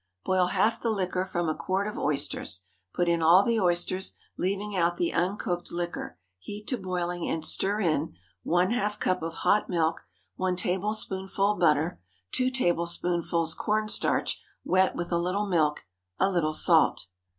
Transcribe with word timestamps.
_Boil 0.23 0.47
half 0.47 0.81
the 0.81 0.89
liquor 0.89 1.25
from 1.25 1.47
a 1.47 1.53
quart 1.53 1.87
of 1.87 1.95
oysters. 1.99 2.61
Put 2.91 3.07
in 3.07 3.21
all 3.21 3.43
the 3.43 3.59
oysters, 3.59 4.13
leaving 4.35 4.75
out 4.75 4.97
the 4.97 5.13
uncooked 5.13 5.71
liquor; 5.71 6.17
heat 6.39 6.65
to 6.69 6.77
boiling, 6.79 7.29
and 7.29 7.45
stir 7.45 7.81
in— 7.81 8.15
½ 8.43 8.99
cup 8.99 9.21
of 9.21 9.33
hot 9.45 9.69
milk. 9.69 10.07
1 10.37 10.55
tablespoonful 10.55 11.53
butter. 11.59 12.01
2 12.31 12.49
tablespoonfuls 12.49 13.53
corn 13.53 13.87
starch, 13.87 14.41
wet 14.65 14.95
with 14.95 15.11
a 15.11 15.19
little 15.19 15.45
milk. 15.45 15.85
A 16.17 16.31
little 16.31 16.55
salt. 16.55 17.05